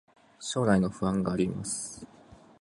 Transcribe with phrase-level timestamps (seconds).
[0.39, 2.07] 将来の不安があります